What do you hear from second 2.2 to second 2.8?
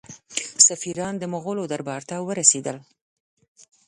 ورسېدل.